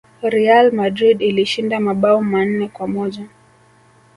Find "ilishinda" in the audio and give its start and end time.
1.21-1.79